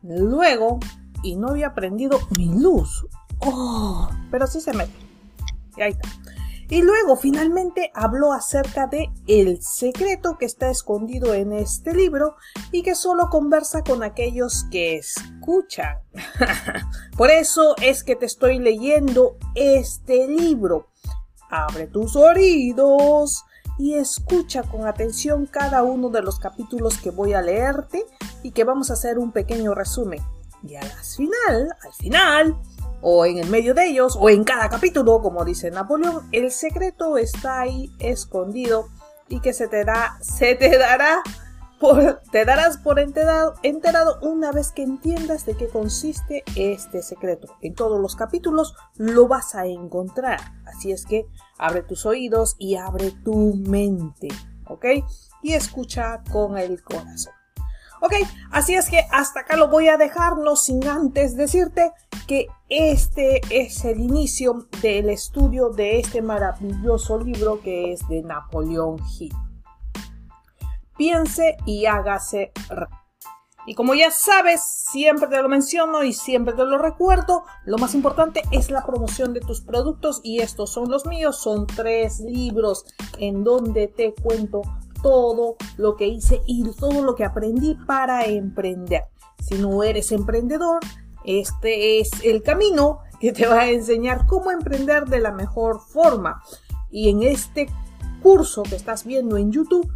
[0.03, 0.81] Luego,
[1.23, 3.07] y no había aprendido mi luz.
[3.39, 4.93] Oh, pero sí se mete.
[5.77, 6.09] Y ahí está.
[6.69, 12.37] Y luego finalmente habló acerca de el secreto que está escondido en este libro
[12.73, 15.99] y que solo conversa con aquellos que escuchan.
[17.17, 20.89] Por eso es que te estoy leyendo este libro.
[21.51, 23.45] abre tus oídos
[23.79, 28.05] y escucha con atención cada uno de los capítulos que voy a leerte
[28.43, 30.21] y que vamos a hacer un pequeño resumen.
[30.67, 32.57] Y al final, al final,
[33.01, 37.19] o en el medio de ellos, o en cada capítulo, como dice Napoleón, el secreto
[37.19, 38.89] está ahí escondido
[39.29, 41.23] y que se te da, se te dará
[42.31, 47.55] te darás por enterado, enterado una vez que entiendas de qué consiste este secreto.
[47.61, 50.41] En todos los capítulos lo vas a encontrar.
[50.65, 51.27] Así es que
[51.59, 54.29] abre tus oídos y abre tu mente.
[54.69, 54.87] ¿Ok?
[55.43, 57.36] Y escucha con el corazón.
[58.01, 58.15] Ok,
[58.51, 61.93] así es que hasta acá lo voy a dejar, no sin antes decirte
[62.27, 68.99] que este es el inicio del estudio de este maravilloso libro que es de Napoleón
[69.19, 69.35] Hill
[70.97, 72.53] piense y hágase.
[73.67, 77.95] Y como ya sabes, siempre te lo menciono y siempre te lo recuerdo, lo más
[77.97, 82.85] importante es la promoción de tus productos y estos son los míos, son tres libros
[83.19, 84.63] en donde te cuento
[85.07, 89.05] todo lo que hice y todo lo que aprendí para emprender.
[89.39, 90.81] Si no eres emprendedor,
[91.25, 96.43] este es el camino que te va a enseñar cómo emprender de la mejor forma.
[96.91, 97.69] Y en este
[98.21, 99.89] curso que estás viendo en YouTube,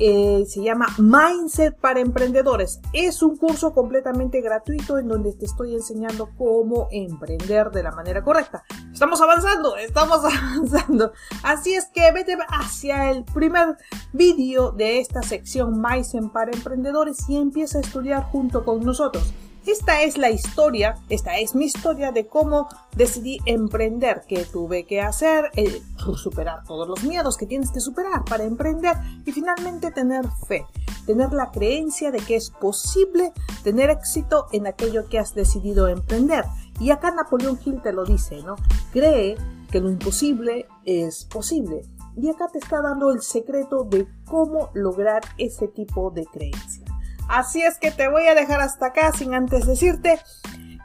[0.00, 2.80] eh, se llama Mindset para Emprendedores.
[2.92, 8.22] Es un curso completamente gratuito en donde te estoy enseñando cómo emprender de la manera
[8.22, 8.64] correcta.
[8.92, 11.12] Estamos avanzando, estamos avanzando.
[11.42, 13.76] Así es que vete hacia el primer
[14.12, 19.32] vídeo de esta sección Mindset para Emprendedores y empieza a estudiar junto con nosotros.
[19.68, 25.02] Esta es la historia, esta es mi historia de cómo decidí emprender, qué tuve que
[25.02, 25.82] hacer, el,
[26.16, 28.96] superar todos los miedos que tienes que superar para emprender
[29.26, 30.64] y finalmente tener fe,
[31.04, 36.46] tener la creencia de que es posible tener éxito en aquello que has decidido emprender.
[36.80, 38.56] Y acá Napoleón Hill te lo dice, ¿no?
[38.90, 39.36] Cree
[39.70, 41.82] que lo imposible es posible.
[42.16, 46.87] Y acá te está dando el secreto de cómo lograr ese tipo de creencia.
[47.28, 50.18] Así es que te voy a dejar hasta acá sin antes decirte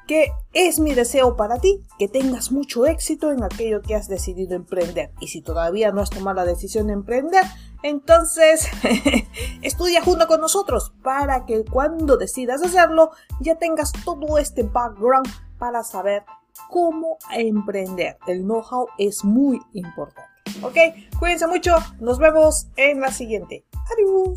[0.08, 4.56] que es mi deseo para ti que tengas mucho éxito en aquello que has decidido
[4.56, 5.12] emprender.
[5.20, 7.44] Y si todavía no has tomado la decisión de emprender,
[7.84, 8.68] entonces
[9.62, 15.28] estudia junto con nosotros para que cuando decidas hacerlo ya tengas todo este background
[15.58, 16.24] para saber
[16.70, 18.18] cómo emprender.
[18.28, 20.30] El know-how es muy importante.
[20.62, 20.78] ¿Ok?
[21.18, 21.76] Cuídense mucho.
[22.00, 23.66] Nos vemos en la siguiente.
[23.92, 24.36] Adiós.